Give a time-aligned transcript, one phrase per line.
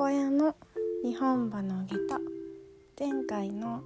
[0.00, 0.56] 小屋の
[1.04, 2.20] 日本馬の下駄。
[2.98, 3.82] 前回の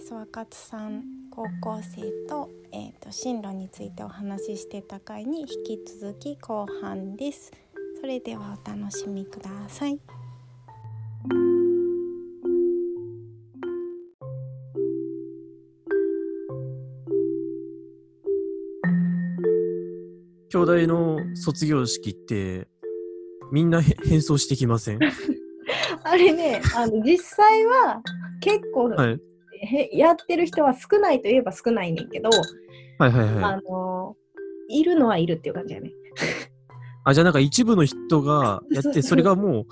[0.00, 7.52] 総括さん高校生と,、えーと、進路についてお話ししてた回に引き続き後半です。
[8.00, 10.00] それではお楽しみください。
[20.48, 22.66] 兄弟の卒業式って
[23.52, 24.98] みんな変装してきません？
[26.16, 28.00] あれね、あの実際は
[28.40, 29.18] 結構、はい、
[29.92, 32.30] やってる人は少ないといえば少ないねんけど、
[32.98, 33.44] はいはいはい。
[33.44, 34.16] あの
[34.70, 35.90] いるのはいるっていう感じやね。
[37.04, 39.64] あ、じゃあなんか一部の人が やって、それがもう、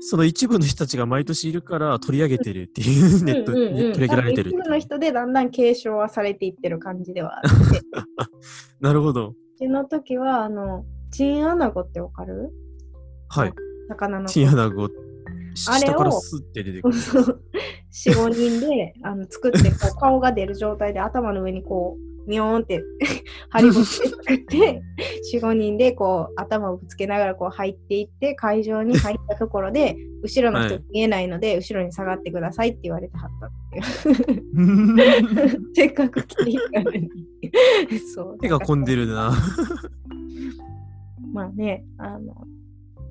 [0.00, 4.50] その一部の人たちが毎年いるから取り上げてるっていうネット、に取り上げられてる。
[4.52, 7.48] 一部の人でだんだん継承はされていってる感じではある。
[8.80, 9.28] なるほど。
[9.28, 12.50] うちの時は、あの、チンアナゴってわかる？
[13.28, 13.52] はい。
[13.88, 14.26] 魚の。
[14.26, 14.88] チンアナゴ。
[14.88, 15.07] 下
[15.94, 16.94] からスッて出てくる。
[16.94, 22.82] 4、5人であの作って、こう顔が出る状態で頭の上にこう、ミョーンって
[23.48, 24.82] 張り付けて作って、
[25.34, 33.80] 4、5人でこう頭をぶつけながらこう入っていって、会場に入ったところで、後ろの人見えないので、はい、後ろに下がってくださいって言われてはったってい
[35.56, 35.72] う。
[35.74, 37.10] せっかく来ていたのに。
[38.14, 38.38] そう。
[38.38, 39.32] 手が込んでるな。
[41.32, 42.46] まあね、あの、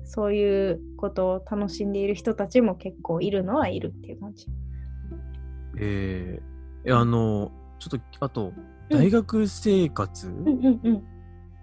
[0.08, 4.46] そういうことを楽しんでいる人たちも結構いるのはいるっていう感じ。
[5.78, 8.52] えー、あの、ちょっと、あと、
[8.90, 11.02] 大学生活、うんうんうん。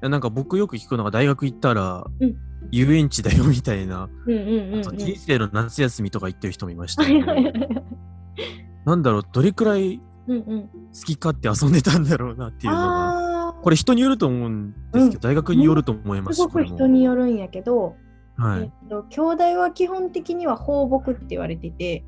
[0.04, 2.36] うん、なんか僕よく聞くのが大学行ったら、うん、
[2.72, 7.24] 遊園地だよみたいな、うんうんうんうん、あと人生の夏休みとか言ってる人もいました、ね、
[8.86, 10.34] なんだろう、どれくらい好
[11.06, 17.96] き勝手遊んでたんだろうなっていうのが、これ人によると思うんですけど、うん、大学によると思いますすごく人によるんやけど、
[18.38, 22.04] はい、えっと、兄弟は基本的には放牧って言われてて、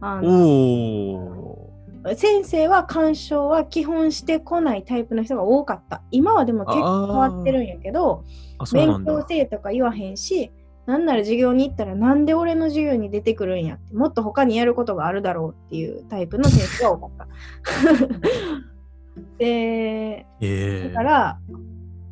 [0.00, 1.70] あの
[2.16, 6.02] 先生は干渉は基本してこないタイプの人が多かった。
[6.10, 8.24] 今はでも結構変わってるんやけど、
[8.72, 10.52] 勉強せえとか言わへんし、
[10.84, 17.26] なんなら授業に行ったらなんで俺の授業に出てくるんやって、もっと他にやることがあるだろうっていうタイプの先生が多かった。
[19.38, 21.38] で、えー、だから、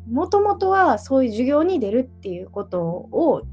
[0.09, 3.43] もともとはそういう授業に出るっていうことを、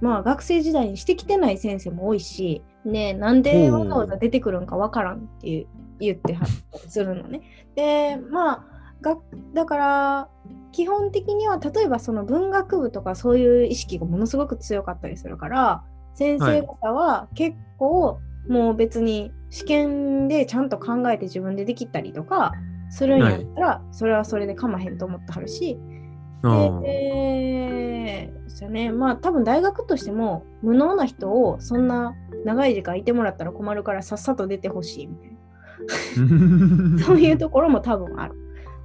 [0.00, 5.66] まあ、学生時代にしてきてない先生も多いし、ね、なんでわざわざ出てくるんかわからんっていう
[5.98, 6.46] 言っては
[6.88, 7.40] するのね。
[7.74, 8.64] でまあ
[9.00, 9.18] が
[9.54, 10.28] だから
[10.72, 15.84] 基本的には例えばその文学部とかそういう意識がものすごく強かったりするから
[16.14, 22.52] 先生方は結構もう別に試験でちゃんと考えて自分でできたりとか
[22.90, 25.78] するんやったら、それはそれでかまへんと思ってはるし、
[26.42, 32.14] で、そうね、まあ多分大学としても無能な人をそんな
[32.44, 35.36] 長い時間いてもらったら困るからさっさと出てほしいみたいな。
[37.04, 38.34] そういうところも多分ある。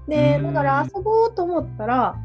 [0.07, 2.15] で、だから遊ぼうと思ったら、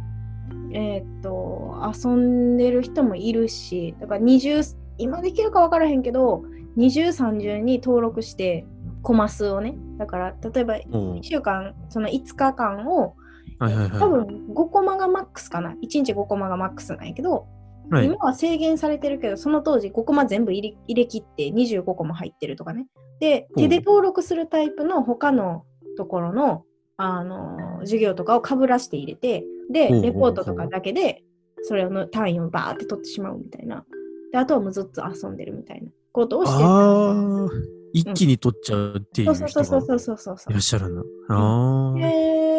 [0.73, 6.45] えー、っと、遊んでる人もいるし、だから20、今できるか分からへんけど、
[6.77, 8.67] 20、30に登録して、
[9.03, 13.15] コマ数をね、だから例えば1週間、その5日間を
[13.59, 15.71] はいはいはい、多分5コマがマックスかな。
[15.71, 17.47] 1日5コマがマックスなんやけど、
[17.91, 22.87] はい、今は制限されてるけど、その当時5コマ全部入れ入れ切って25コマ入ってるとかね。
[23.21, 25.65] で、手で登録するタイプの他の
[25.97, 26.65] ところの
[26.99, 31.25] あの授業とかをかぶらして入れて、で、レポートとかだけで、
[31.63, 33.85] それの単位をバーって取ってしまうみたいな。
[34.33, 37.77] で、あとはもうずっと遊んでるみたいなことをしてる。
[37.93, 41.03] 一気に取っちゃうっていう人がいらっしゃるな。
[41.29, 42.56] ああ。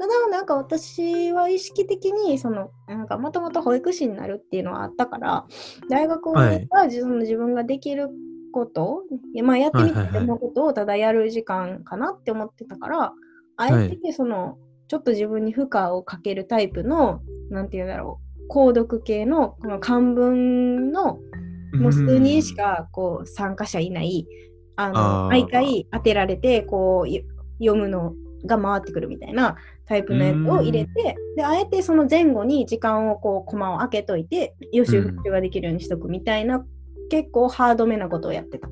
[0.00, 5.44] えーただなんか私は意識的にそのなんかもともと保育士になるっていうのはあったから
[5.90, 8.08] 大学は自分自分ができる
[8.50, 9.02] こと、
[9.44, 13.12] まあ、やってみて思うことをただやる時間かなって思ってたから、
[13.56, 17.20] あえてその、ちょっと自分に負荷をかけるタイプの
[17.50, 21.18] なんて言うんだろう購読系のこの漢文の
[21.74, 24.26] もう数人しかこう参加者いない
[24.74, 28.14] あの毎回当てられてこう読むの
[28.44, 29.56] が回ってくるみたいな
[29.90, 36.64] タイプのやつを入れて、で、あえてその前後に時間をこう、コマを開けといて、予習復習ができるようにしとくみたいな、
[37.10, 38.68] 結構ハードめなことをやってた。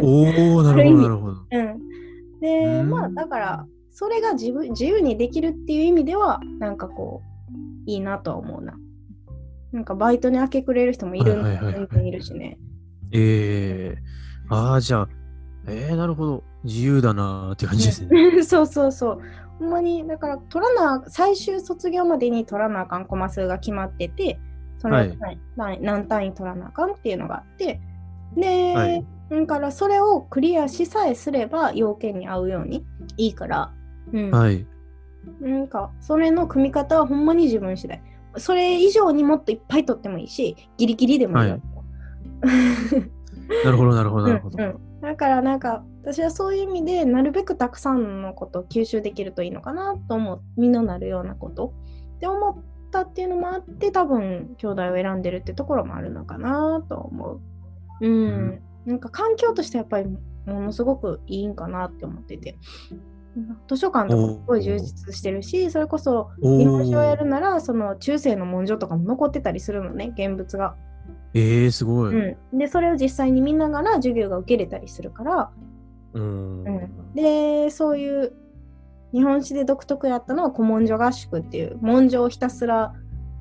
[0.00, 0.22] お
[0.58, 1.36] おなるほど、 なるほど。
[1.50, 2.40] うん。
[2.40, 7.20] で、まあ、だから、それが自分自由にできるっていう意味では、なんかこ
[7.50, 8.78] う、いいなとは思うな。
[9.72, 12.56] なんかバイトに明け暮れる人もいるんで、全然いるしね。
[13.10, 15.08] ええー、ああ、じゃあ、
[15.66, 16.44] えー、なるほど。
[16.64, 18.42] 自由だなって感じですね。
[18.44, 19.20] そうそうそう。
[19.58, 24.38] ほんまに、だから取らな、最終卒業までに取らなあかんコマ数が決まってて、
[24.78, 27.80] それ、はい、何単位取らなあかんっていうのがあって、
[28.36, 32.84] で、はい、だからそれをクリアしさえすれば要件に合うように
[33.16, 33.72] いいから、
[34.12, 34.66] うん、はい。
[35.40, 38.02] なんか、それの組み方はほんまに自分次第。
[38.36, 41.50] それ以上にもっといっぱい取ってもいいし、ギリギリでもいい。
[41.50, 41.60] はい、
[43.64, 44.62] なるほど、なるほど、なるほど。
[44.62, 51.72] うんうんだからなんか私はそういう意味でなるべくたくさんのことを吸収できるといいのかなと思う身のなるようなこと
[52.16, 52.56] って思っ
[52.90, 57.40] たっていうのもあって多分兄弟を選んでるってところもあるのかなと思う。
[58.02, 60.06] うん、うん、なんか環境としてやっぱり
[60.44, 62.58] ものすごくいいんかなって思ってて。
[63.68, 70.76] 図書館とかすごい充実してるしそれこそ日本史をやるならその中世の文書とかも残ってたりするのね現物が。
[71.36, 72.58] えー、すごい、うん。
[72.58, 75.50] でそれを実際に見ながら授業が受けれたりするから
[76.14, 78.32] うん、でそういう
[79.12, 82.92] 日本史で独特やったのは古文書合宿っていう文書をひたすら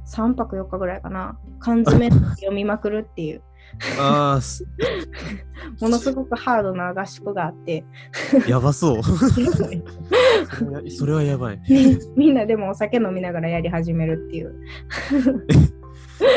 [0.06, 1.40] 3泊4日ぐらいかな。
[1.60, 3.42] 缶詰読みまくるっていう。
[4.00, 4.40] あ
[5.82, 7.84] ものすごくハードな合宿があって。
[8.48, 9.04] やばそう。
[10.92, 11.62] それはやばい。
[12.16, 14.54] みんなでもお酒飲みながらやり始めるっていう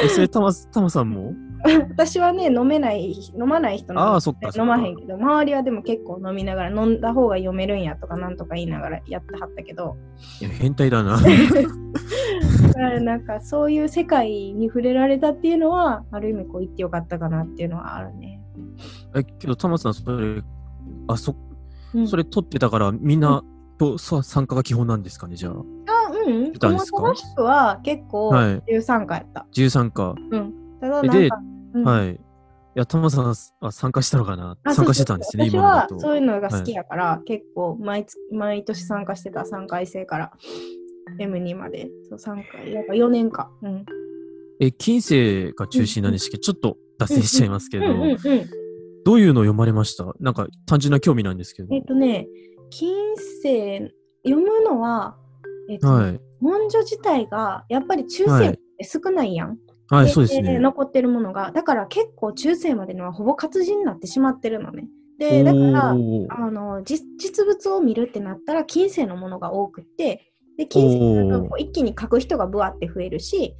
[0.04, 1.34] えそれたまたまさんも？
[1.90, 4.20] 私はね、飲めない、飲まない人の
[4.56, 9.96] 飲まへんけど、周りはでも結構飲みながら、飲んだ方が読めるんやとか、なんとか言いながらやってはったけど。
[10.40, 11.18] いや、変態だな。
[13.00, 18.40] なんか、そういう世界に触れられたっていうのは、ある意味こう言ってよかったかなっていうのはあるね。
[19.16, 20.42] え、けど、タマさん、それ、
[21.08, 21.34] あ、そ、
[21.94, 23.42] うん、それ取ってたから、みんな、
[23.78, 25.54] と、さ参加が基本なんですかね、じゃあ？
[26.62, 26.78] あ、うん。
[26.78, 29.40] この合宿は結構13回やった。
[29.40, 30.06] はい、13回。
[30.06, 30.54] うん。
[30.80, 31.38] ただなんか、
[31.74, 32.12] うん、はい。
[32.12, 32.18] い
[32.78, 34.58] や、タマさんは参加したのかな？
[34.74, 40.32] 参加してたんですね、今私はそういうのが好きやから、はい、結構毎毎年参加してた3回生から
[41.18, 41.88] M2 まで。
[42.10, 43.50] そう3回、やっぱ4年か。
[43.62, 43.86] うん、
[44.60, 50.12] え、近世が中心なんですけど、うん、ちょっと脱線しちゃいますけど、どういうのを読まれました？
[50.20, 51.74] なんか単純な興味なんですけど。
[51.74, 52.26] えっ、とね、
[52.68, 52.94] 近
[53.42, 53.90] 世、
[54.22, 55.16] 読むのは、
[55.70, 59.58] えっ、と、はい、文書自体がやっぱり中世って少ないやん。
[59.88, 60.58] はい、そうですね。
[60.58, 64.88] 残ってるものが、だから結構中世までのはほぼ活字になってしまってるのね。
[65.18, 73.54] で、だからあの実物を見るってなったら近世のものが多くて、で近世だと一気に書く人がぶわって増えるし、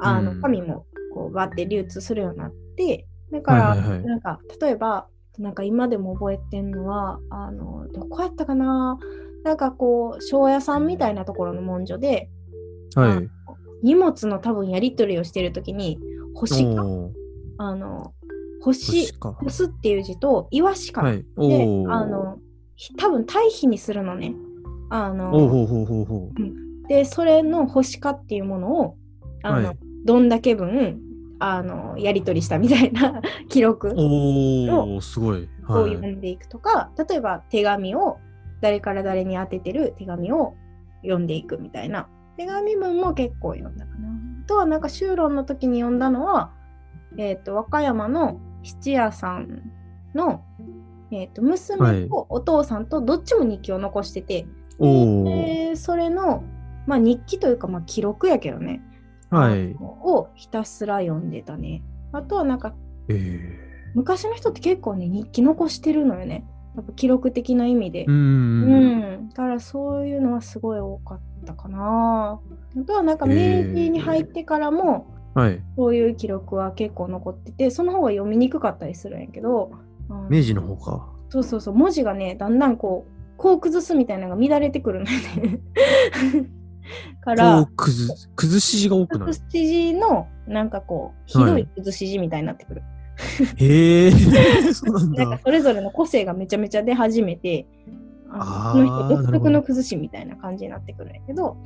[0.00, 8.98] あの紙もこうわって流通するようになって、だから、なんか例えば、なんか今でも覚えてんのは、あのどこやったかな、
[9.44, 12.30] なんかこう、庄屋さんみたいなところの文書で、
[12.94, 13.28] はい、
[13.82, 16.00] 荷物の多分やり取りをしてるときに
[16.34, 16.84] 星か？
[17.58, 18.12] あの
[18.62, 22.38] 星星すっていう字とイワシか、はい、であの
[22.98, 24.34] 多分対比にするのね。
[24.90, 26.30] あの
[26.88, 28.96] でそれの星かっていうものを
[29.42, 31.00] あの、はい、どんだけ分
[31.38, 38.18] あのやり取りしたみたいな 記録をすごい、はい、読んでいくとか例えば手紙を
[38.64, 40.54] 誰から誰に当ててる手紙を
[41.02, 42.08] 読んでいくみたいな。
[42.38, 44.08] 手紙文も結構読んだかな。
[44.08, 46.50] あとはなんか修論の時に読んだのは、
[47.18, 49.70] えっ、ー、と、和歌山の七夜さん
[50.14, 50.42] の、
[51.10, 54.46] えーと、娘とお父さんとどっちも日記を残してて、
[54.78, 56.42] はい、それの、
[56.86, 58.80] まあ、日記というか、まあ、記録やけどね、
[59.28, 61.82] はい、をひたすら読んでたね。
[62.12, 62.74] あとはなんか、
[63.08, 63.50] えー、
[63.94, 66.46] 昔の人って結構ね日記残してるのよね。
[66.76, 68.04] やっぱ記録的な意味で。
[68.06, 69.28] うん。
[69.30, 72.40] だからそういうのはすごい多かったかな。
[72.76, 79.70] あとはなんか明治に入ってからも、えー、はい、そういう記録は結構残ってて、その方が読みにくかったりするんやけど。
[80.28, 81.08] 明治の方か。
[81.28, 85.60] そうそうそう、文字がね、だんだんこう、こう崩すみたいなのが乱れてくるのよね。
[87.22, 89.32] から、崩し字が多くなる。
[89.32, 92.80] 崩し字の、なんかこう、ひどい崩し字みたいになってくる。
[92.80, 92.93] はい
[93.56, 94.10] へえ、
[94.72, 95.24] そうなんだ。
[95.24, 97.66] なんかそれぞれの個性がめちゃめちゃ出始めて、
[98.30, 101.56] あその人独特の崩しみたいな感じになってくるんやけど、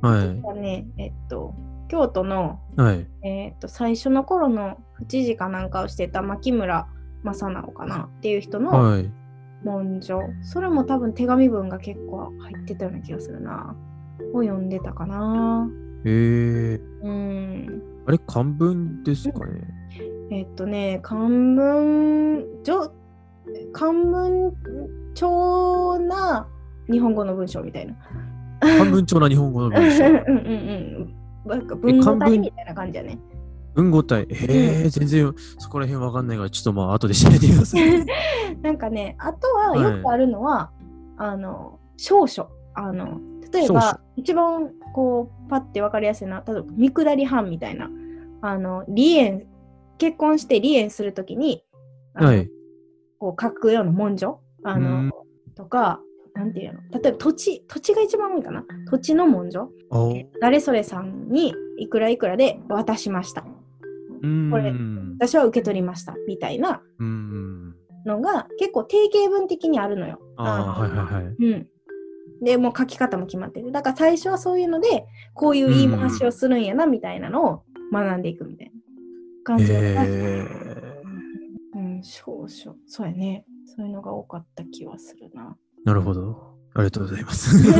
[0.00, 0.60] はい。
[0.60, 1.54] ね、えっと、
[1.88, 6.88] 京都の、はい、えっと最初の頃の府知事かなんかをしてた牧村
[7.22, 8.70] 正直かなっていう人の
[9.62, 13.76] 文書、はい、それも多分手紙文が結構入ってたような気がするな。
[14.32, 15.68] を読んでたかな。
[16.04, 16.80] へえ。
[17.02, 17.82] うん。
[18.06, 19.62] あれ、漢文ですかね？
[20.30, 22.44] えっとね、漢文、
[23.72, 24.52] 漢文
[25.14, 26.48] 調な
[26.90, 27.94] 日本語の文章みたいな。
[28.60, 30.04] 漢文調な日本語の文章。
[30.06, 30.24] うんうん
[31.46, 31.50] うん。
[31.50, 33.18] なんか文語体みたいな感じやね。
[33.74, 34.22] 文語体。
[34.22, 37.76] へえ、うん、全然そこら辺わかんないから、ちょっとまあ後で調べてみます。
[38.62, 42.50] なんかね、あとはよくあるのは、はい、あの、少々。
[42.76, 43.20] あの、
[43.52, 47.88] 例えば、一番こう、パッてわかりやすいのは、例えば、見下り班みたいな。
[48.40, 49.46] あの、離縁、
[49.98, 51.64] 結婚して離縁するときに、
[52.14, 52.50] はい。
[53.18, 55.10] こう書くような文書あの、
[55.54, 56.00] とか、
[56.34, 56.80] なんていうの？
[57.00, 58.64] 例えば土地、土地が一番多いかな？
[58.90, 59.70] 土地の文書
[60.40, 63.42] 誰それさんにいくらいくらで渡しました。
[63.42, 63.48] こ
[64.56, 64.72] れ、
[65.18, 66.14] 私は受け取りました。
[66.26, 66.82] みたいな
[68.06, 70.18] のが結構定型文的にあるのよ。
[70.36, 71.44] あはいはいはい。
[71.44, 71.68] うん。
[72.42, 73.70] で、もう書き方も決まってる。
[73.70, 78.72] だから最初はそういうので、こういう言い回しをするんやな、みたいなのを学んでいくみたいな
[79.44, 82.78] 感じで、えー、うん、少々。
[82.86, 83.44] そうやね。
[83.76, 85.56] そういうのが多かった気はするな。
[85.84, 86.54] なるほど。
[86.74, 87.56] ありがとうございます。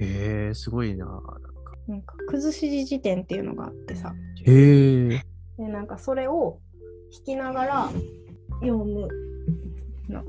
[0.00, 1.06] えー、すごいな。
[1.06, 1.40] なんか、
[1.88, 4.14] なんか崩し字辞典っていうのがあってさ。
[4.44, 5.22] へえ。
[5.58, 6.60] で、なんかそれを
[7.12, 7.90] 弾きながら
[8.60, 9.08] 読む
[10.08, 10.22] の。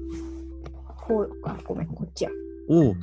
[1.07, 2.31] こう、あ、ごめん、こっちや。
[2.69, 2.93] おお、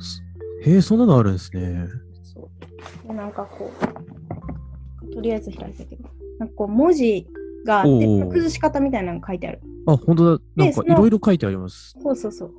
[0.61, 1.87] へえ、そんなのあるんですね。
[2.23, 2.49] そ
[3.03, 3.07] う。
[3.07, 3.71] で、なんかこ
[5.01, 6.04] う、とりあえず開いたけど、
[6.39, 7.27] なんかこう、文字
[7.65, 9.61] があって、崩し方みたいなのが書いてある。
[9.87, 10.43] あ、本当だ。
[10.55, 11.95] なんかいろいろ書いてあります。
[12.01, 12.51] そうそうそう。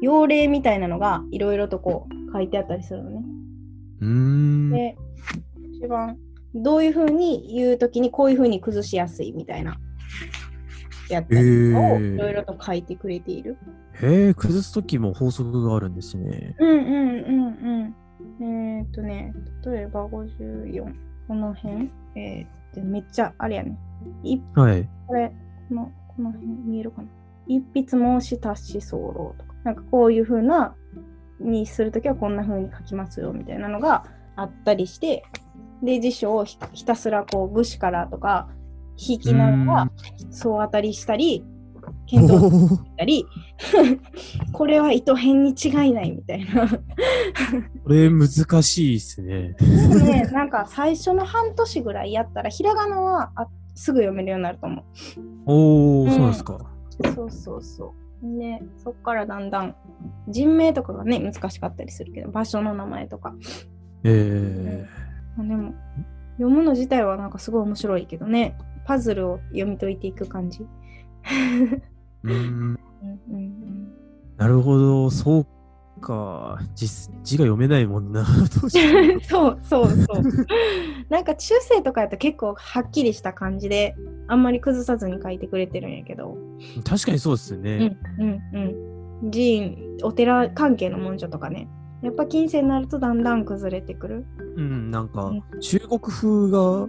[0.00, 3.22] 用例みたいなのがいろいろとこう書いてあったりするのね。
[4.00, 4.70] うん。
[4.70, 4.96] で、
[5.78, 6.18] 一番
[6.54, 9.76] どういうふうに言うときにこういうふうに崩しやすいみたいな
[11.08, 13.56] やったりとかをいろいろと書いてくれている。
[14.02, 16.56] へえ、崩すときも法則があるんですね。
[16.58, 17.94] うんうんうん
[18.40, 18.78] うん。
[18.78, 19.32] えー、っとね、
[19.64, 20.94] 例えば54、
[21.28, 23.78] この辺、えー、めっちゃあれやね。
[24.54, 24.88] はい。
[25.06, 25.32] これ、
[25.68, 27.08] この、この辺見えるかな。
[27.46, 29.54] 一筆申し達し候とか。
[29.64, 30.74] なんかこういう風な
[31.40, 34.04] にするときはこんな風に書きますよみたいなのが
[34.36, 35.24] あったりして
[35.82, 38.48] で辞書をひたすらこう武士からとか
[38.96, 39.90] 引きながら
[40.30, 41.44] 総当たりしたり
[42.06, 43.26] 検討したり
[44.52, 48.28] これは糸編に違いないみたいなこれ難
[48.62, 49.56] しいですね。
[50.04, 54.84] ねなんか最初の半年ぐらいやったらひらがなはあすぐ読めるようになると思う。
[55.46, 56.58] おお、うん、そうですか。
[57.14, 58.38] そうそうそう。
[58.38, 59.76] で、そっからだんだん
[60.28, 63.34] 人名とかがね、難しかったりするけど、場所の名前とか。
[64.04, 65.74] えー、うん、でも、
[66.36, 68.56] 読むの自体はなんかすごい面白いけどね、
[68.86, 70.66] パズルを読み解いていく感じ。
[72.24, 72.32] うん。
[72.32, 72.78] うん
[73.30, 73.92] うん、
[74.36, 75.46] なるほど、そう
[76.00, 76.58] か。
[76.74, 76.86] 字
[77.22, 78.24] 字が読めないもんな。
[79.26, 80.22] そうそう そう。
[81.08, 83.96] なんか中世とかやったら結構はっきりした感じで
[84.28, 86.36] あんまり崩さずに書いてくれてるんやけど。
[86.84, 87.96] 確かにそうですよね。
[88.18, 89.30] うんうんうん。
[89.30, 91.68] 寺院お寺関係の文書とかね。
[92.02, 94.26] やっぱ近世になるとだんだん崩れてくる。
[94.56, 96.88] うんなんか、中国風が、うん、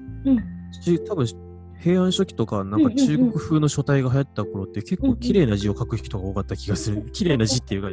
[1.08, 1.26] 多分
[1.80, 7.04] 平安書紀とか、なんか中国風の書体が流行った頃って結構綺麗な字を書く人が多かった気がする。
[7.12, 7.90] 綺麗な字っていうか、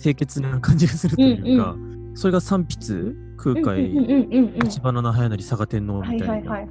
[0.00, 1.76] 清潔な感じがするというか、
[2.14, 3.90] それが三筆、空海、
[4.62, 6.66] 立花の早成佐賀天皇みたいな。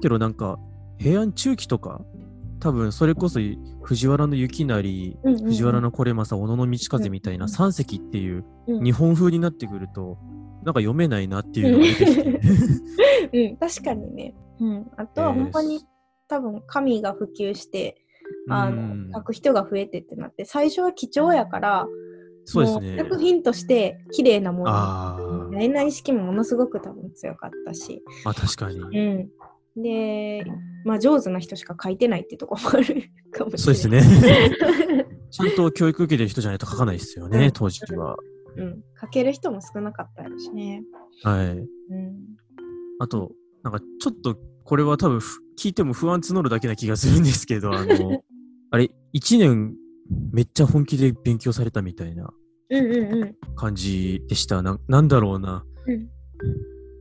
[0.00, 0.58] けどなんか、
[0.98, 2.02] 平安中期とか、
[2.60, 3.40] 多分それこそ
[3.82, 10.18] 藤原の雪成、藤原のこれまさ、小野の道風みたいな三石っていう日本風になってくると、
[10.64, 12.14] なんか読めないなっていうのが出てき
[13.30, 13.48] て。
[13.50, 14.34] うん、 確かにね。
[14.62, 15.82] うん、あとは本当に、えー、
[16.28, 17.96] 多分紙が普及して
[18.48, 21.86] あの書く人が増えてってなって最初は貴重やから
[22.44, 28.02] そうですね、作品として綺麗なものみたいな意識もものすごく多分強かったし。
[28.24, 29.30] あ確かに、う
[29.78, 30.44] ん、で
[30.84, 32.96] まあ上手な人しか書いてないってところもあるかもし
[33.36, 33.58] れない。
[33.58, 34.02] そうですね。
[35.30, 38.16] ちゃんと教育受けてる人じゃないと書かないですよね、うん、当時は、
[38.56, 40.82] うん、書ける人も少なかったやろしね。
[41.22, 41.68] はい、うん、
[42.98, 43.30] あと
[43.62, 45.20] なんかちょっとこれは多分
[45.58, 48.22] 聞いても不安募るだけな気がするんですけど、あの、
[48.70, 49.74] あれ、1年
[50.32, 52.32] めっちゃ本気で勉強されたみたいな
[53.56, 54.62] 感じでした。
[54.62, 55.64] ななんだろうな。
[55.86, 56.08] うん、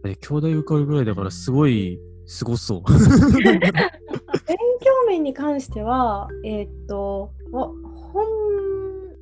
[0.06, 2.84] え兄弟受かるぐらいだからすごいすごそう。
[2.88, 3.60] 勉
[4.80, 8.26] 強面に関しては、えー、っと、本、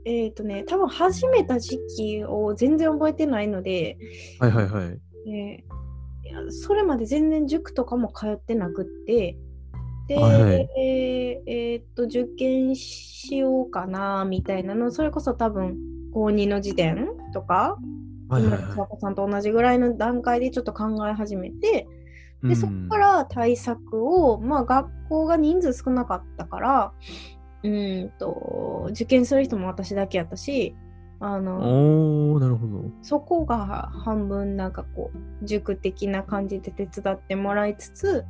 [0.05, 3.97] えー、っとね、多分始めた時期を全然覚えてないので、
[4.39, 4.99] はいはいはい。
[5.31, 5.78] えー
[6.49, 9.37] それまで全然塾とかも通ってなくって
[10.07, 15.77] で、はい、えー、えー、っと受験しようかなみたいなのそれこそ多分
[16.13, 17.77] 高2の時点とか、
[18.29, 21.87] はいはいはい、さんと同じぐらいの段階でちょっと考え始めて
[22.43, 26.93] で、そこから対策を、まあ、学校が人数少なかったから
[27.63, 30.75] うんと受験する人も私だけやったし
[31.21, 38.25] あのおなるほどそこが半分なんかこう塾的な感じで手伝ってもらいつつ、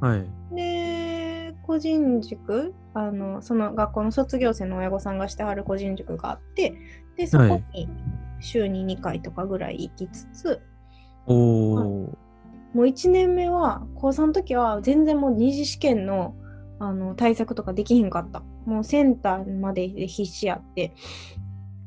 [0.00, 6.74] はい、で個人塾あのその学校の卒業生の親御さんがしてはる個人塾があって
[7.16, 7.88] でそこに
[8.40, 10.60] 週に2回とかぐらい行きつつ、
[11.26, 12.12] お
[12.74, 16.34] もう1年目は、高3の時は全然もう二次試験の
[16.78, 18.42] あの対策とかできひんかった。
[18.66, 20.94] もうセンターまで必死やって。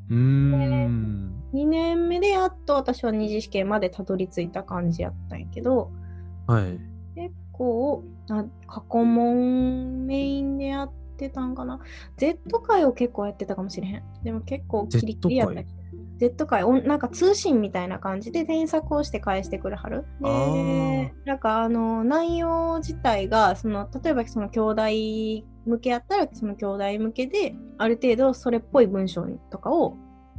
[0.09, 1.43] うーん。
[1.53, 5.91] 2年目でやっと私は二次試験までたどり着いた感じやったんやけど、
[6.47, 6.79] はい。
[7.15, 11.79] 結構、あ過去問メインでやってたんかな。
[12.17, 14.03] Z 界を結構やってたかもしれへん。
[14.23, 15.69] でも結構キリキリやったけど。
[16.17, 20.05] Z 界なんか通信みたいな感じで添削をして返してくるはる。
[20.21, 24.81] で、なんかあの内容自体がその例えばその兄弟
[25.65, 29.97] 向けやったらその兄弟向けである程度それっぽい文章とかを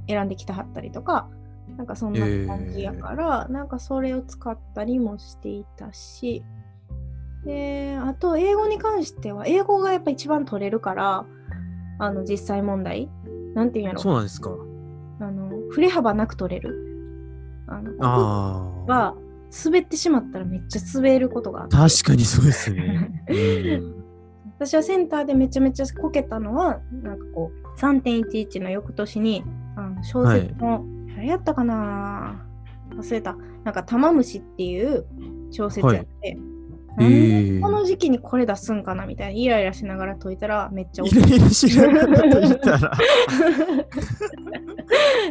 [0.09, 1.29] 選んできたはったりとか、
[1.77, 6.43] なんかそんな感じやから、えー、なんかそれを使ったりもしていたし、
[7.45, 11.27] で、あと英語に関しては英語がやっぱ一番取れるから、
[11.99, 13.11] あの実際問題。
[13.57, 14.01] なんていうんやろ。
[14.01, 14.51] そうなんですか。
[15.77, 16.75] 振れ幅なく取れる。
[17.69, 19.15] あのあは
[19.65, 21.69] 滑ってしまったらめっちゃ滑ることが。
[21.69, 23.23] 確かにそうですね。
[24.59, 29.45] 私はセンターでめちゃめちゃこけたのは、なんかこう、3.11の翌年に、
[29.77, 30.83] あの小説の、はい、
[31.15, 32.43] 誰やったかな
[32.97, 33.37] 忘れた。
[33.65, 35.05] なんか、玉虫っていう
[35.51, 36.56] 小説やって、はい
[36.99, 42.99] えー、この時期にこれ出すんかなみたいなイライラしながら解いたらめっちゃイライラしながら解いたら。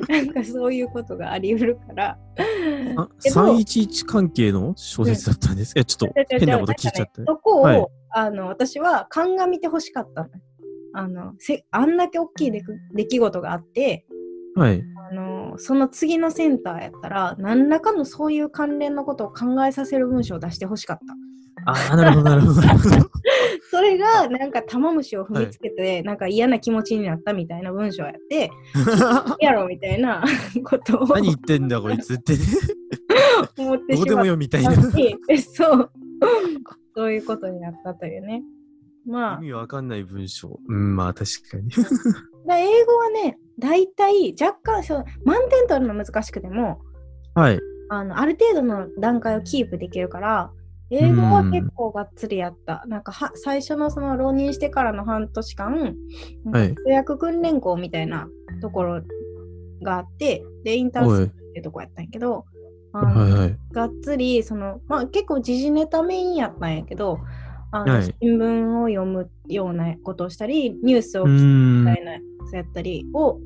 [0.09, 2.17] なんかそういうことがあり得るから。
[3.25, 5.73] 311関係の小説だったんです？
[5.73, 10.27] か、うん、ちょっと変なこと聞いちゃって、ね、そこを、はい、あの私は鑑みてほしかった
[10.93, 12.61] あのせあんだけ大きい出
[13.05, 14.05] 来事があって
[14.55, 21.13] はい、あのその次のセンターやったら何らかのそういう関連のことを考えさせる文章を出してほしかった。
[21.65, 22.61] ああ、なるほど、なるほど。
[23.71, 28.51] それが、なんか、玉虫を踏みつけて、はい、なんか嫌な気持ちになったみたいな文章やって、
[29.41, 30.23] やろみたいな
[30.63, 31.07] ことを。
[31.07, 32.33] 何言ってんだ、こいつって。
[32.33, 33.95] 思ってしまった。
[33.95, 34.71] どうでもよみたいな。
[34.73, 34.79] そ
[35.75, 35.91] う。
[36.95, 38.43] そういうことになったというね。
[39.05, 39.37] まあ。
[39.41, 40.59] 意味わかんない文章。
[40.67, 41.69] うん、まあ確かに。
[42.47, 46.79] だ英語はね、大体若干その満点取るの難しくても、
[47.33, 47.59] はい。
[47.89, 50.51] あのある程度の段階をキープできるから、
[50.89, 52.83] 英語は結構がっつりやった。
[52.87, 55.95] なんかは最初のその浪人してからの半年間、
[56.85, 58.27] 予約訓練校みたいな
[58.61, 59.01] ところ
[59.81, 62.45] があって、で、インターンスってとこやったんやけど、
[62.91, 67.19] はいはい、がっつりその、まあ、結構時事ネタメインやったんやけど、
[67.71, 73.39] あの、はい、新聞を読むようなことをしたり、ニュースを聞くみたいなやつやったりを、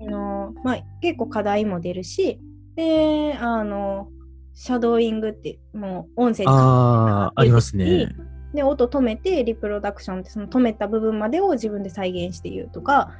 [0.00, 2.40] あのまあ、結構課題も出るし、
[2.74, 4.08] で、あの、
[4.54, 8.08] シャドーイングってもう音声あありますね。
[8.54, 13.10] で音止めてリプロダクションってその止めた部分までを自分で再現して言うとか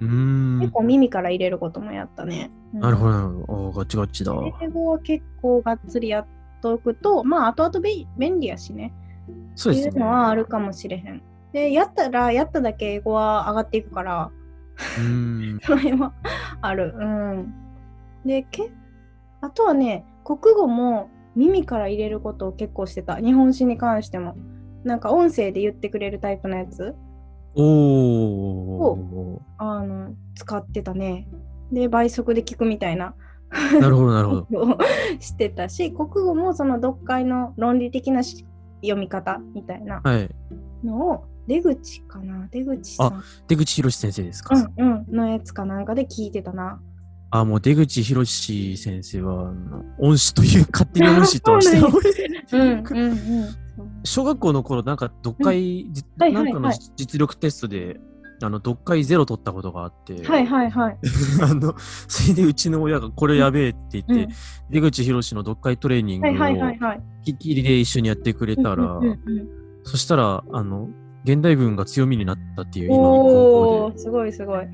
[0.00, 2.50] 結構耳から入れることもやったね。
[2.72, 3.72] うん、なるほど。
[3.72, 4.32] ガチガチだ。
[4.62, 6.26] 英語は結構がっつりやっ
[6.62, 8.94] とくとまあ後々便利やしね。
[9.56, 9.94] そうですね。
[9.94, 11.22] いうのはあるかもしれへん。
[11.52, 14.30] でやったらやっただけ英語は上がっていくから。
[14.98, 16.14] うん それは
[16.62, 16.94] ある。
[16.96, 17.54] うん。
[18.24, 18.70] でけ
[19.42, 20.06] あとはね
[20.38, 23.16] 国語も耳から入れることを結構してた。
[23.16, 24.36] 日本史に関しても。
[24.84, 26.94] なんか音声で言ってくれるタイプのやつ
[27.54, 31.28] をあの使ってたね。
[31.72, 33.14] で、倍速で聞くみたいな。
[33.80, 34.46] なるほど、なるほど。
[35.18, 38.46] してたし、国語もその読解の論理的な読
[38.96, 40.02] み方みたいな
[40.84, 43.14] のを、出口かな出口さん。
[43.14, 44.54] あ、出口博先生ですか？
[44.54, 45.16] うんうん。
[45.16, 46.80] のやつかなんかで聞いてたな。
[47.30, 49.52] あ、もう出口博先生は、
[49.98, 51.78] 恩師という、勝手に恩師として
[52.56, 53.48] うんうんうん、
[54.02, 58.00] 小学校の頃、なんか読解、うん、なんかの実力テストで、
[58.42, 60.98] あの読解ゼロ取ったことがあって、はいはいはい。
[61.42, 61.74] あの
[62.08, 64.28] それでうちの親がこれやべえって言って、うん、
[64.70, 66.32] 出口博の読解トレーニングを
[67.22, 68.98] きっきりで一緒にやってくれたら、
[69.84, 70.88] そしたらあの
[71.24, 74.66] 現代文が強みになったっていう今のすごいすごい。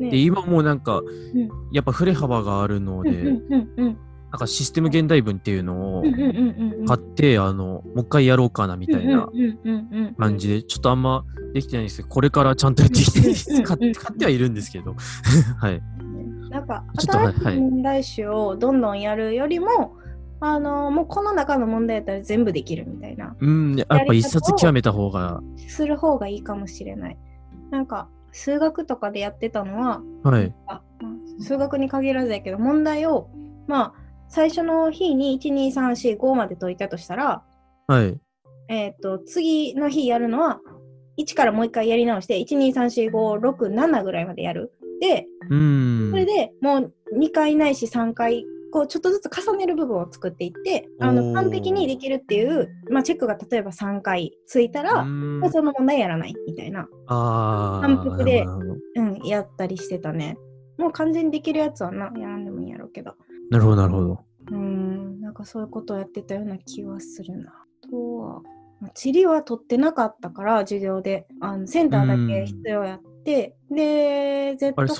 [0.00, 3.10] ね、で今もなんか、うん、やっぱ振れ幅があるので、
[4.32, 6.02] なんかシステム現代文っていうのを
[6.86, 9.28] 買って、あの、もう一回やろうかなみたいな
[10.18, 14.94] 感じで、ちょっとあんまできてないんですけど、これからちゃんとやってきて、 買ってはいるんですけど、
[15.60, 15.82] はい。
[16.48, 19.96] なんか、新しい問題集をどんどんやるよりも、
[20.44, 23.36] あのもうこの中の問題やったら全部できるみたいな。
[23.40, 25.40] うん、やっぱ一冊極めた方が。
[25.68, 27.18] する方がいいかもしれない。
[27.70, 30.82] なんか、数学とかでやってたのは、はい、あ
[31.38, 33.30] 数学に限らずやけど問題を
[33.66, 37.42] まあ最初の日に12345まで解いたとしたら、
[37.86, 38.18] はい、
[38.68, 40.60] えっ、ー、と次の日やるのは
[41.18, 44.72] 1からもう1回やり直して1234567ぐらいまでやる。
[45.00, 56.88] でそれでもう2回ないし3回こうちょっとずつ重ねる部分を作っていってあの完璧にできるっていう、まあ、チェックが例えば3回ついたらその問題やらないみたいな。
[57.06, 58.44] 反復で、
[58.96, 60.38] うん、やったりしてたね。
[60.78, 63.14] もう完全にできるやつはなやらんでもいいやろうけど。
[63.50, 64.24] なるほどなるほど。
[64.50, 67.52] うんなんかそういうことをやってたような気はするな。
[67.90, 68.42] とは
[68.94, 71.26] 地理は取ってなかったから授業で。
[71.40, 73.54] あのセンターだけ必要やって。
[73.70, 74.94] で Z 会も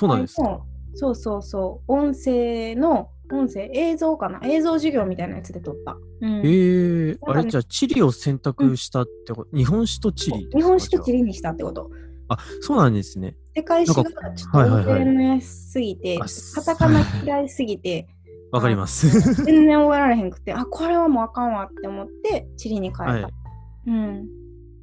[0.95, 4.39] そうそうそう音声の音声映像かな？
[4.43, 5.97] 映像授業みたいなやつで撮った。
[6.21, 11.89] うん、えー、あれじゃあ地理を選択したってこと、うん、日本史と地理日本史と地理にしたってこと。
[12.29, 13.35] あそうなんですね。
[13.55, 18.07] 世界史がちょっと覚えすぎて、カタカナ嫌いすぎて。
[18.51, 19.09] わかります。
[19.43, 23.03] 全然覚えられへんくて、あ、これはもうあかんわって思って、地理に変えた。
[23.05, 23.31] はい、
[23.87, 24.27] うん。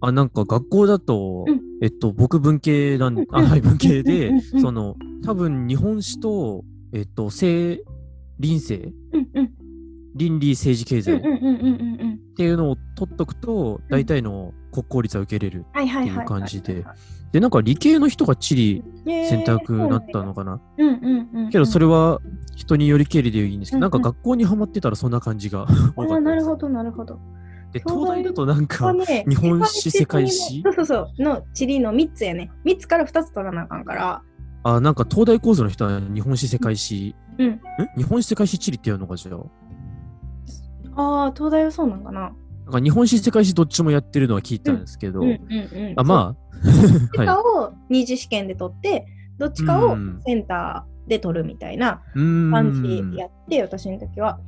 [0.01, 7.81] あ、なんか学校だと、うん、えっと、僕文系なんで、あ、はい、文系で、その、多分日本史と、えっと、生
[8.41, 9.53] 臨政、うんうん、
[10.17, 11.17] 倫理政治経済。
[11.17, 11.21] っ
[12.35, 16.85] ていうのを取っとくと、大体の国公立は受けれるっていう感じで。
[17.33, 20.61] で、なんか理系の人が地理選択になったのかな？
[21.53, 22.21] けどそれは
[22.57, 27.21] 人によりけりでいいんですけど、なんか学校にはまってたらそんな感じが 多かったなるほど、なるほど。
[27.73, 28.93] で、東大だとなんか、
[29.29, 30.63] 日本史、世界史？
[30.65, 32.51] そうそうそう、の地理の3つやね。
[32.65, 34.23] 3つから2つ取らなあかんから。
[34.63, 37.61] あ、なんか東大講座の人は日本史、世界史、うん、
[37.97, 39.39] 日本史、世界史、地理ってやるのかじゃあ？
[40.97, 42.21] ああ、東大はそうなんかな。
[42.21, 45.23] なんか日本史、世界史どっちもやってるのは聞いたんですけど、
[45.97, 46.51] あ、まあ。
[46.63, 49.07] どっちかを二次試験で取って、
[49.39, 49.97] どっちかを
[50.27, 54.41] センターで取るみたいな感じやって、私の時は。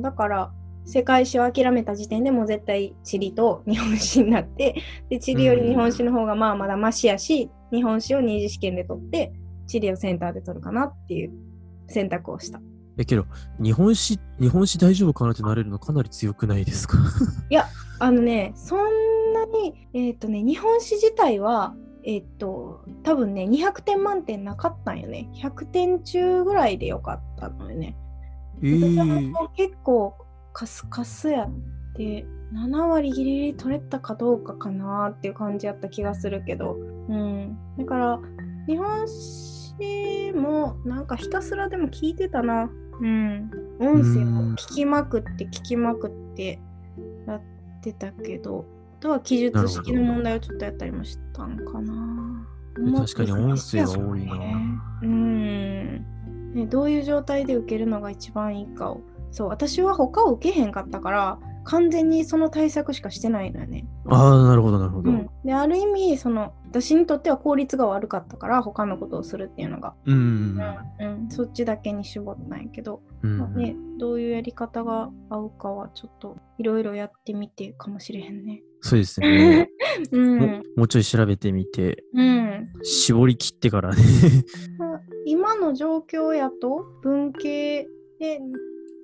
[0.00, 0.52] だから、
[0.84, 4.74] 世界史を諦めた時点でもう絶対地理と日本史になって
[5.10, 9.30] で地理より日本史の方がまあまだマシやし日本史を二次試験で取って
[9.70, 11.32] 地理をセンターで取るかなっていう
[11.86, 12.60] 選択をした。
[12.98, 13.24] えけど
[13.62, 16.98] 日本史日本史大丈夫かなってなれるのかなり強くないですか？
[17.48, 17.66] いや
[18.00, 25.30] あのねそんなにえっ、ー、とね日本史自体はえっ、ー、と多分ね200点満点なかったんよね。
[25.34, 27.96] 100点中ぐらいでよかったのよね。
[28.62, 30.14] えー、結構
[30.52, 31.50] カスカスやっ
[31.94, 36.76] て7割ギリギリ取れたかどうかかなっていう感じやった気がするけど、
[37.08, 38.20] うん、だから
[38.66, 39.59] 日本史
[40.34, 46.58] もなんかひたすらでも聞いてたな、うん、音声を聞きまくって聞きまくって
[47.26, 47.40] やっ
[47.82, 48.64] てたけど
[48.98, 52.46] あとは記述式の問題をちょっとやったりもしたんかな。
[52.98, 54.34] 確かに音声が多いな。
[55.02, 56.66] うん、ね。
[56.66, 61.38] どういう状態で受けるのが一番いいかをそう私は他を受けへんかったから
[61.70, 63.86] 完全にその対策しかしてないのよね。
[64.08, 65.10] ああなるほどなるほど。
[65.10, 70.58] うん、である意味その私にとっては効率が悪かったから他のことをするっていうのが、うん、
[70.98, 78.62] うん、そっちだけに絞ったんやけど、うんまあね、どういうやり方が合うかはちょっといろいろやってみてかもしれへんね。
[78.80, 79.70] そうですね。
[80.10, 84.02] うん、ももうちょい調べてみて、うん、絞り切ってからね。
[85.24, 87.86] 今の状況やと文系
[88.18, 88.40] で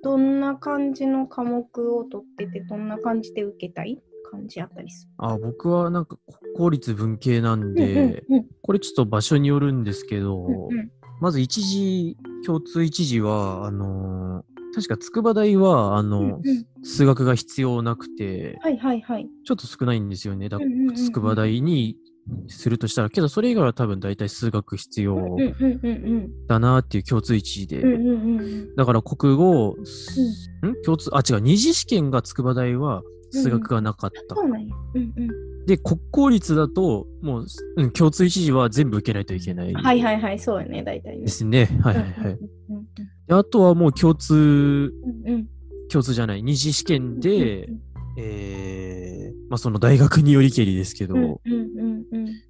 [0.03, 5.11] どんな感じの科目を取ってて、どんな感じで受けたい感じあったりする？
[5.17, 6.17] あ僕はなんか
[6.55, 16.41] 公立文系なんで、うんうんうん、これちょっと場所によるんですけど、うんうん、まず一時、共通一時は、あのー、確か筑波大は、あの、うんうん、
[16.83, 19.27] 数学が必要なくて、はいはいはい。
[19.45, 20.49] ちょっと少ないんですよね。
[20.49, 20.59] だ、
[20.95, 21.95] 筑波大に
[22.47, 25.37] するとしたら、けどそれ以外は多分大体数学必要
[26.47, 27.83] だなっていう共通一時で。
[28.75, 29.75] だから国語、
[30.61, 34.35] うん、共通、あ、違う、二次試験が筑波大は数学がなかった。
[34.35, 34.75] そうなんや。
[34.95, 35.65] うんうん。
[35.65, 39.73] で、国公立だと、もう、うん、共通一時は全部受けないといけない。
[39.73, 41.23] はいはいはい、そうよね、大体、ね。
[41.23, 41.65] ですね。
[41.81, 42.37] はいはいはい。
[43.29, 45.47] あとはもう共通、うんうん、
[45.89, 47.81] 共通じゃない、二次試験で、うんうん、
[48.17, 51.15] えー、まあその大学によりけりですけど、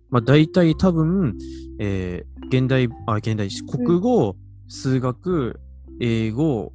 [0.09, 1.37] まあ大体多分、
[1.79, 4.35] えー、現代、あ、現代史、国語、うん、
[4.69, 5.59] 数学、
[5.99, 6.71] 英語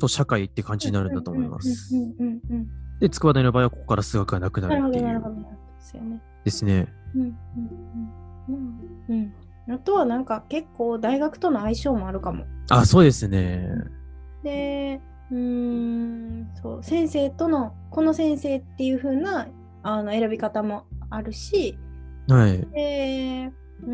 [0.00, 1.94] と社会って感じになるんだと思います。
[3.00, 6.20] で、筑波大の場合はここから数学がなくなるっていう。
[6.44, 6.88] ですね。
[7.14, 7.36] うんうん
[8.48, 9.32] うん。
[9.68, 9.74] うん。
[9.74, 12.44] あとはなんか結構大学との相性もあるかも。
[12.68, 13.68] あ、そうですね。
[14.42, 19.48] で、うんそう先生とのこの先生っていう風な
[19.82, 21.78] あの選び方もあるし、
[22.28, 23.50] はい、で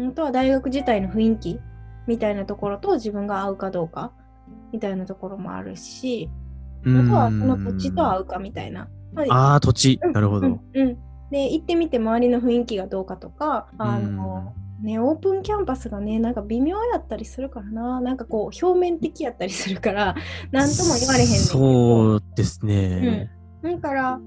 [0.08, 1.60] あとは大学自体の雰囲気
[2.06, 4.12] みたいなところと自分が合うかどうか
[4.72, 6.30] みたいなところもあるし
[6.82, 8.88] あとはその土地と合うかみたいな。
[9.30, 10.98] ああ土地、なるほど、うん、うん、
[11.30, 18.00] で行ってみて周りの雰囲気がどうかとかあのね、オープンキャンパスがね、なんか微妙やったりするからな。
[18.00, 20.14] なんかこう、表面的やったりするから、
[20.52, 23.28] なんとも言われへんそうですね。
[23.62, 23.80] うん。
[23.80, 24.20] だから、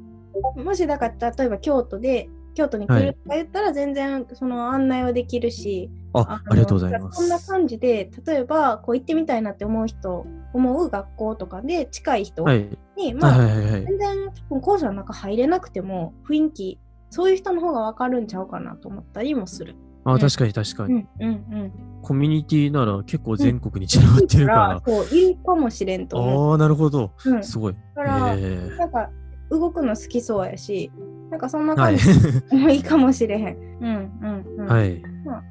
[0.55, 16.79] もしだから例えば京都で京都に来るとか言ったら全然その案内はできるし、はい、あありがとうございますそんな感じで例えばこう行ってみたいなって思う人思う学校とかで近い人に、はい、まあ、はいはいはい、全然多分校舎の中入れなくても雰囲気
[17.11, 19.75] そういう人の方が分かるんちゃうかなと思ったりもする。
[20.05, 21.71] あ、うん、確かに確かに、うんうんうん。
[22.01, 24.81] コミュニティなら結構全国に散らばってるから。
[24.85, 26.51] そう、いいかもしれんと思う。
[26.51, 27.43] ああ、なるほど、うん。
[27.43, 27.75] すごい。
[27.95, 29.09] だから、なんか
[29.49, 30.89] 動くの好きそうやし、
[31.31, 32.03] なんかそんな感じ
[32.51, 33.57] も いいかもしれへん。
[33.79, 34.67] うんうんうん。
[34.67, 35.01] はい。
[35.25, 35.41] ま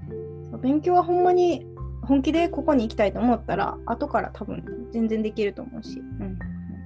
[0.53, 1.67] あ、勉強はほんまに
[2.03, 4.63] 本気でここに行きたいと思ったら、後から多分
[4.93, 5.99] 全然できると思うし。
[5.99, 6.39] うん、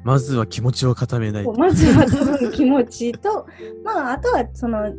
[0.05, 1.53] まずは気持ちを固めないと。
[1.55, 3.47] まずは多分気持ちと、
[3.85, 4.95] まああとはその、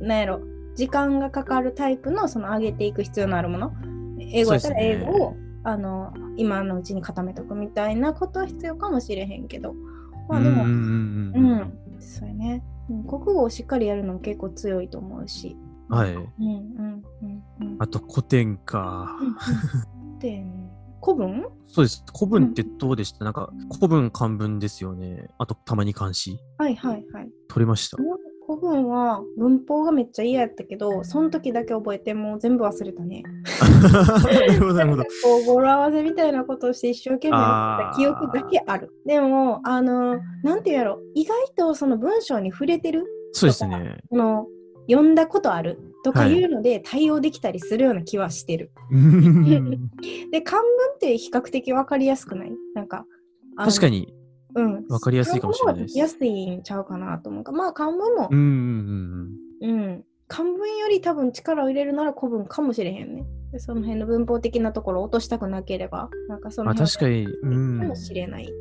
[0.00, 0.40] なんやろ、
[0.74, 3.72] 時間がかかるタイプのその上げていく必要のあるもの。
[4.18, 9.74] 英語やったら英語を、ね、あの今のうちに固めとくみたいなことは必要かもしれへんけど。
[10.26, 12.62] まあでも、うん、うん、そうやね。
[12.88, 15.56] 国語をしっかりやるのも結構強いと思うし。
[15.88, 16.14] はい。
[16.14, 19.16] うんうんうんうん、あと古典か。
[19.18, 20.70] 古典。
[21.02, 21.46] 古文？
[21.68, 22.04] そうです。
[22.16, 25.28] 古文ってどうでした、うん、なんか古文漢文ですよね。
[25.38, 26.38] あとたまに漢詩。
[26.58, 27.30] はいはいはい。
[27.48, 27.98] 取れました？
[28.46, 33.24] 古文は文法がめっちゃ嫌やったけど、その時だけ覚えてもう全部忘れたね。
[34.22, 35.02] なるほど、なるほど。
[35.02, 35.08] こ
[35.42, 38.92] う語呂合わせみたいなことをして一生懸命やった記憶だけある。
[39.04, 43.04] でも、あの、なんていうやろ、意外とその文章に触れてる？
[43.32, 43.98] そうですね。
[44.08, 44.46] この
[44.88, 45.78] 読んだことある？
[46.04, 48.70] とかいうので対応できたりするような気はしてる。
[50.30, 52.52] で、漢文って比較的分かりやすくない？
[52.74, 53.06] なんか。
[53.56, 54.12] 確かに
[54.56, 54.86] うん。
[54.88, 55.98] わかりやすいかもしれないです。
[55.98, 57.52] 安いんちゃうかなと思うか。
[57.52, 58.28] まあ、漢文も。
[58.30, 59.70] うんうんうん。
[59.70, 60.04] うん。
[60.28, 63.24] 漢文より多分力を入れるなら古文かもしれへんね。
[63.52, 68.52] でその辺の文法的なところを落としたくなければ、なんかその辺確かに、うん、かもしれない。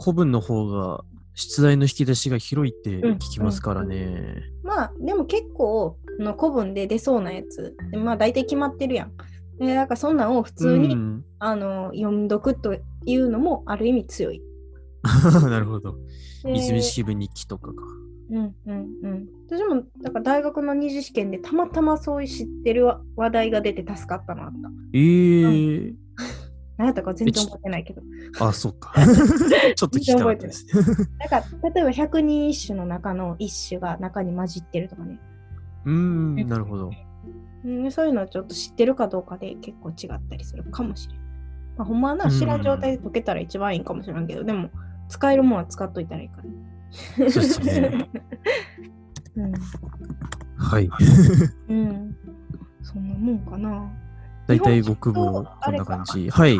[0.00, 1.02] 古文の方が
[1.34, 3.96] 出題の引き出しが広いって聞きますからね。
[3.96, 9.12] うんうんうん、まあ、でも結構の古文で出そうなやつ、まあ大体決まってるやん。
[9.58, 14.40] で、なんかそんなんを普通に、うん、あの読んどくというのもある意味強い。
[15.50, 15.96] なるほど。
[16.44, 17.82] 泉式部日記とかか。
[18.30, 19.28] うんうんうん。
[19.48, 22.86] 私もだから大学の二次試験でたまたまそういう知ってる
[23.16, 24.70] 話題が出て助かったのあった。
[24.94, 25.88] えー。
[25.88, 25.96] うん
[26.78, 28.02] 何やったか全然覚えてないけど。
[28.40, 28.92] あ、そっか。
[29.76, 30.66] ちょっと聞きたかったです。
[31.18, 31.42] なんか、
[31.74, 35.20] 例えば百人一首の中の一首が中に混じってるとかね。
[35.84, 36.90] うん、なるほど。
[37.64, 41.24] うん、そういうのはちょっと知ってるかどうかで結構違ったりするかもしれない。
[41.76, 44.70] まあ、ほんまはな、知らん状態で解けたら一番いいかもしれんけど、でも、
[45.12, 46.38] 使えるものは使っといたらいいか
[47.18, 47.30] ら。
[47.30, 48.08] そうですね。
[49.36, 49.52] うん、
[50.56, 50.88] はい。
[51.68, 52.16] うん。
[52.82, 53.92] そんなもんかな。
[54.46, 56.30] 大体僕もこんな感じ。
[56.30, 56.56] はい。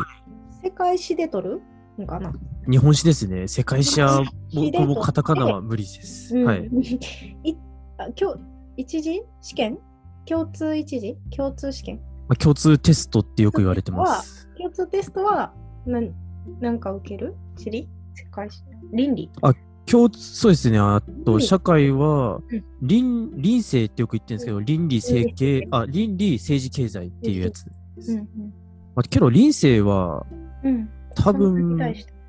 [0.63, 1.61] 世界史で取る
[1.99, 2.31] んかな
[2.69, 3.47] 日本史ですね。
[3.47, 6.37] 世界史は僕もカタカナは無理です。
[6.37, 6.65] うん、はい。
[7.43, 7.57] い
[7.97, 8.39] あ今日、
[8.77, 9.23] 一次？
[9.41, 9.79] 試験？
[10.27, 11.17] 共通一次？
[11.35, 14.47] 共通試験、まあ、共通テストってよく言われてます。
[14.57, 15.53] 共通テストは
[15.87, 16.13] 何
[16.59, 17.35] なんか受ける？
[17.55, 18.63] 地理世界史？
[18.91, 19.29] 倫理？
[19.41, 19.53] あ
[19.85, 20.79] 共通そうですね。
[20.79, 22.39] あと、社会は、
[22.81, 28.13] 倫、倫政ってよく言ってるんですけど、倫理政経、あ、倫理政治経済っていうやつです。
[28.13, 28.27] うんうん。
[28.95, 30.25] まあ、けど、倫政は、
[30.63, 31.77] うん、多分、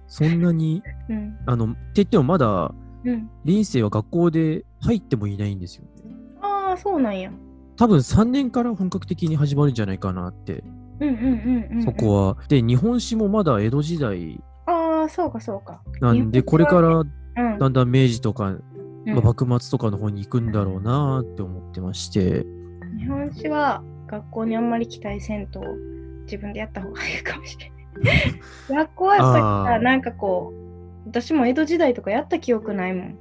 [0.09, 5.91] そんなに、うん、あの、って言ってもまだ、うん、倫政は学校で入ってもいないんですよね。
[6.41, 7.31] ああ、そうなんや。
[7.77, 10.65] 多分3年から本格的に始まるんじゃないかなって。
[11.85, 12.37] そこは。
[12.49, 14.41] で、日本史もまだ江戸時代
[15.05, 15.83] ああ、そうかそうか。
[16.01, 17.05] なんで、これから
[17.59, 18.63] だんだん明治とか、う
[19.07, 22.45] ん、幕末とかの方に行くんだろうなって思ってまして。
[22.99, 25.63] 日本史は学校にあんまり期待せんと
[26.25, 27.75] 自分でやった方がいいかもしれない。
[28.69, 30.53] 学校はやっぱりさ、なんかこ
[31.07, 33.19] う、私も江戸時代とかやった記憶ないもん。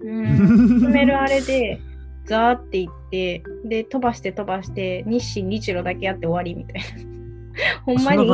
[0.00, 0.80] うん。
[0.80, 1.80] 決めるあれで、
[2.24, 7.09] ザーって言って、で、飛ばして飛ばして、日清日露だけやって終わりみたいな。
[7.84, 8.24] ほんまに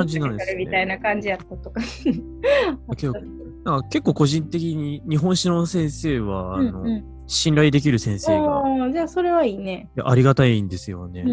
[0.57, 1.81] みたいな感じやったとか。
[3.65, 8.63] なんか結構個人的に日本史の先生は、あの、うんうん、信頼できる先生が。
[8.93, 9.91] じゃあそれはいいね。
[10.05, 11.25] ありがたいんですよね。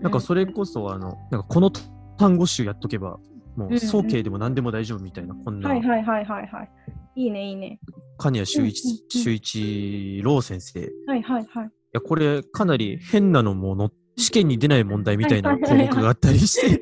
[0.00, 1.70] なんかそれこそ、あの、なんかこの
[2.18, 3.18] 単語集やっとけば、
[3.56, 5.70] もう早慶でも何でも大丈夫みたいな、こんな。
[5.70, 6.70] はいはいはいはいはい。
[7.16, 7.80] いいねいいね。
[8.18, 10.80] 金谷修一、修一郎先生。
[11.06, 11.66] はいはいはい。
[11.66, 16.80] いや、これかなり変なのも載っ試験に出ない問題みたいな項目があったりして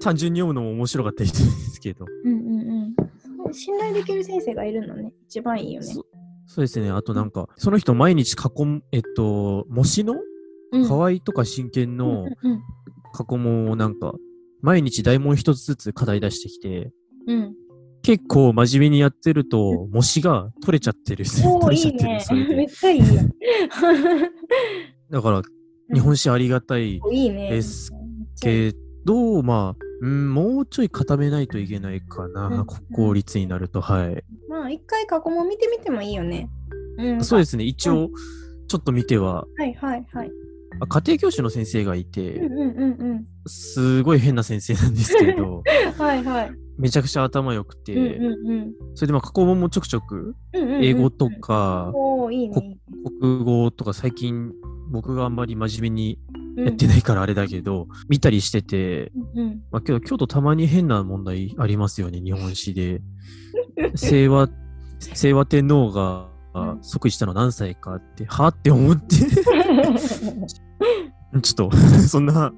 [0.00, 2.06] 単純に読むのも面白かったりするんですけど。
[2.24, 2.94] うんうん
[3.46, 5.86] うん、信頼できる先生がいるのね、一番いいよね。
[6.46, 6.90] そうですね。
[6.90, 10.16] あとなんか、その人毎日囲む、えっと、模試の
[10.88, 12.26] 河合とか真剣の
[13.12, 14.14] 過去問をなんか、
[14.62, 16.90] 毎日大問一つずつ課題出してきて、
[17.26, 17.54] うん。
[18.02, 21.24] 結構真面目にやってると、模試が取れちゃってる。
[21.24, 22.10] 取れちゃってる。
[22.40, 23.02] いいね、 めっちゃいい
[25.10, 25.42] だから、
[25.92, 27.90] 日本史ありがたいです
[28.40, 28.72] け
[29.04, 34.24] ど、まあ、うん、もうちょい固めないといけないかな、うん、国公立になると、はい。
[34.48, 36.48] まあ、一回過去も見てみてもいいよね。
[36.98, 38.10] うん、そうですね、一応、
[38.68, 39.44] ちょっと見ては。
[39.58, 40.30] はいはいはい。
[40.88, 45.62] 家庭教師の先生がいて、うんうんうんうん、すごい変な先生なんですけど、
[45.98, 46.50] はいはい。
[46.78, 51.92] めちゃくちゃ頭良くて、うんうんうん、それでまあ過去問もちょくちょく、英語とか、
[52.30, 52.78] いいね、
[53.20, 54.52] 国語とか最近
[54.90, 56.18] 僕があんまり真面目に
[56.56, 63.00] やってないからあれだけど、うん、見たりしてて、うん、まあけど京都たまに変な問題ありますよね、日本史で。
[63.96, 64.48] 清和、
[65.14, 66.28] 清和天皇が
[66.82, 69.16] 即位したの何歳かって、はって思って。
[71.42, 71.76] ちょっと
[72.08, 72.52] そんな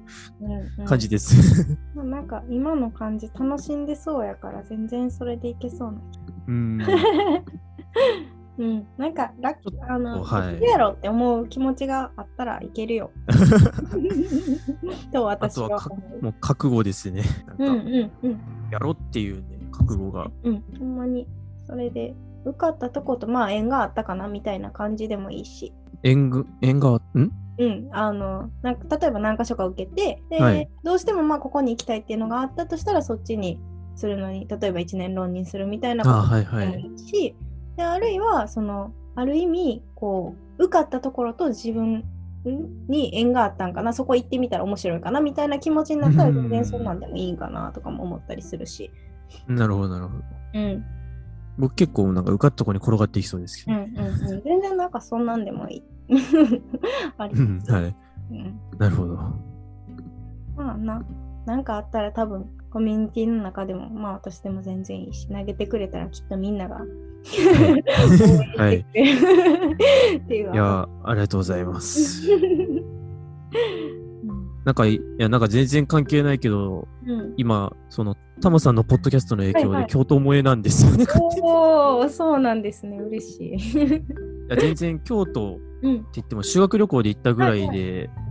[0.85, 1.77] 感じです。
[1.95, 6.01] うん、なんか今の感じ楽しんでそうやから全然それでいけそうな
[6.47, 6.79] うん。
[8.57, 9.55] うん、なんかラッ
[9.89, 13.11] あの、はい、やろって思う気持ちがあったらいけるよ。
[15.11, 17.23] と私はあとはもう覚悟ですね。
[17.57, 18.41] うんうんうん。
[18.71, 20.29] やろっていうね、覚悟が。
[20.43, 21.27] うん、ほんまに。
[21.65, 22.13] それで
[22.45, 25.73] 受かったとことまあ縁があったかなみたいな感じでもいいし。
[26.03, 27.31] 縁が、縁が、ん？
[27.59, 33.59] うん、あのなんか例えば何か所か受けてで、はい、どうしてもまあここに行きたいっていうのがあったとしたらそっちに
[33.95, 36.89] するのに例えば1年浪人するみたいなこともいいし、はいはい、
[37.75, 42.03] であるいはそのある意味こう受かったところと自分
[42.87, 48.91] に縁があったんかなそこ行ってみたら面白いかなみたいな気持ちになったら全然そんなんでもいいんかなとかも思ったりするし。
[49.47, 50.23] なるほどなるほど。
[50.53, 50.85] うん
[51.57, 53.77] 僕結構なんか受かったとこに転がっていきそうですけど。
[53.77, 55.83] うんうんうん、全然なんかそんなんでもいい。
[57.17, 57.71] あります。
[57.71, 57.95] はい、
[58.31, 58.59] うん。
[58.79, 59.15] なるほど。
[60.55, 61.05] まあな、
[61.45, 66.79] なんかあったら多分コミュニティの中でもまあ私でも全然いいし、投げてくれたらきっとみんなが
[68.57, 68.83] はい。
[70.27, 72.27] いや、ありがとうございます。
[74.65, 81.05] なんか、いや、なんか全然関係ないけど、うん、今、その、タマさんのポッドキャストの影響で、京都萌えなんですよね。
[81.41, 82.97] おお、そうなんですね。
[82.97, 83.53] 嬉しい。
[83.53, 84.01] い
[84.49, 88.22] や、全然京都って言っても、修学旅行で行ったぐらいで、はいはい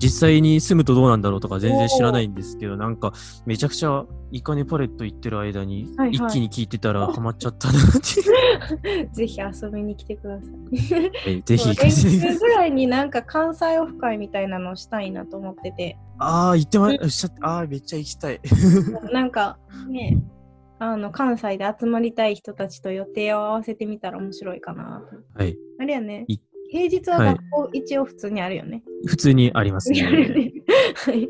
[0.00, 3.12] 実際に住むとどうなんだろうとか全然知らないんですけど、なんか
[3.46, 10.50] めちゃくちゃイカネパレット行ってる間に一気に聞いてたらハマっちゃったなって ぜひ遊びに来てください。
[11.26, 15.98] え ぜひ練習ぐらいになんか関西オフ会みたいなのをしたいなと思ってて。
[16.18, 18.40] ああ、行ってまい、しちゃああ、めっちゃ行きたい。
[19.12, 19.58] なんか
[19.88, 20.22] ね、
[20.80, 25.02] あの関西で集まりたい人たちと予定を合わせてみたら面白いかな。
[25.34, 25.56] はい。
[25.80, 26.24] あれやね。
[26.70, 28.82] 平日は学校一応普通にあるよね。
[29.06, 30.02] 普通にありますね。
[30.94, 31.28] はい。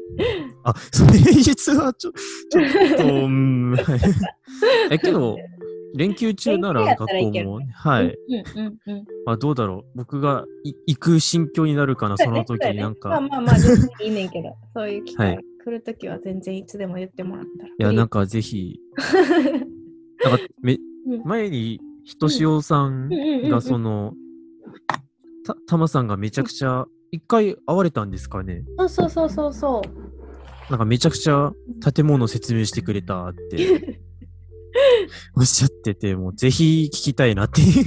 [0.65, 2.13] あ、それ平日はちょ
[2.51, 4.01] ちょっと、うん、はい。
[4.91, 5.37] え、けど、
[5.95, 8.05] 連休中なら学校も、はい。
[8.07, 9.05] うんうんうん。
[9.25, 9.99] まあ、どうだろう。
[9.99, 10.45] 僕が
[10.87, 13.09] 行く心境になるかな、その時になんか。
[13.09, 17.69] まあまあまあ、全然いいねんけど、そういう機会来るときは全然いつでも言ってもらったら。
[17.69, 18.81] いや、なんかぜひ、
[20.25, 20.79] なんかめ、
[21.25, 23.11] 前に、ひとしおさん
[23.51, 24.15] がその、
[25.49, 28.65] た、たまさんがめちゃくちゃ、一回会われたんですかね？
[28.79, 30.71] そうそうそうそうそう。
[30.71, 31.53] なんかめちゃくちゃ
[31.95, 33.99] 建物説明してくれたって
[35.35, 37.81] おっしゃってて、もうぜひ聞きたいなってい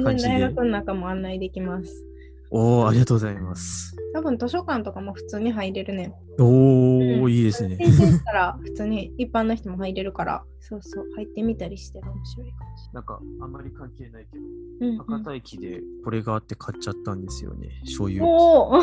[0.00, 0.30] う感じで。
[0.30, 2.04] 大学の中も案内できます。
[2.50, 3.94] おー、ありがとうございます。
[4.12, 6.12] 多分図書館とかも普通に入れるね。
[6.40, 7.76] おー、うん、いいですね。
[7.76, 10.82] 先生から普通に一般の人も入れるから、そう。
[10.82, 12.94] そう、入ってみたりして面白いかもしれない。
[12.94, 14.44] なんか、あんまり関係ないけど、
[14.80, 14.94] うんう。
[14.94, 18.82] ん、博多駅でこれがあって買っちゃったんですよね、醤油お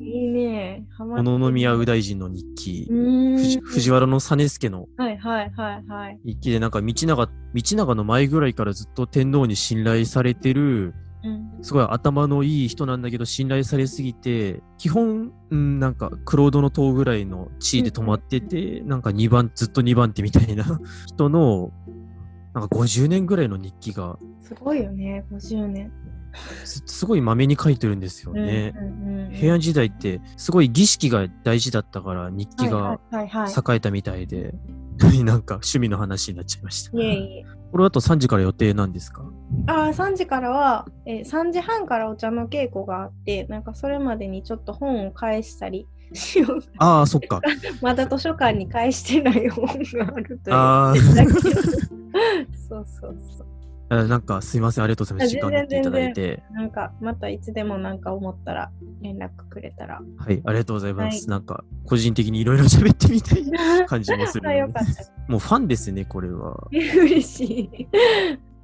[0.00, 0.86] いいね。
[0.98, 2.88] 小野宮右大臣の日記、
[3.64, 6.20] 藤原実助のはいはいはいはい。
[6.24, 10.94] 日記で、なんか道長、道長の前ぐらいからずっと天皇に信頼されてる、
[11.62, 20.64] すごい頭のいい人なんだけど信頼されすぎて基本、うん、なんかクロードの塔ぐらいの地位で止まってて、うん、なんか2番ずっと2番手みたいな
[21.06, 21.72] 人の
[22.54, 25.92] なんか50年ぐらいの日記がすごいよね50年。
[26.64, 28.74] すごいまめに書いてるんですよね、
[29.32, 34.54] 平安時代ってすごい儀式が大事だったから日記が栄えたみたいで、
[35.24, 36.98] なんか趣味の話になっちゃいました。
[36.98, 39.24] いえいえこれあと3時から予定なんですか？
[39.66, 46.62] あ3時からは、えー、3時半からお茶の稽古があってなんかそれまでにちょっと本を返したりしよう。
[46.78, 47.40] ああそっか。
[47.82, 50.54] まだ図書館に返してない本があるという。
[50.54, 50.94] あ
[52.68, 53.46] そ そうそうそう。
[53.88, 55.28] あなんかすいません、ありがとうございます。
[55.30, 56.42] 時間っていただいて。
[56.50, 58.70] なんかまたいつでもなんか思ったら
[59.00, 60.00] 連絡くれたら。
[60.18, 61.20] はい、ありがとうございます。
[61.22, 63.44] はい、なんか個人的にいろいろ喋ってみたい
[63.86, 64.66] 感じもする、ね。
[65.28, 66.68] もうファンですね、これは。
[66.72, 67.88] 嬉しい。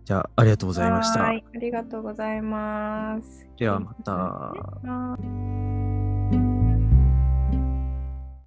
[0.05, 1.23] じゃあ、ありがとうございました。
[1.23, 3.47] はい、ありがとうございます。
[3.59, 4.53] ではまた。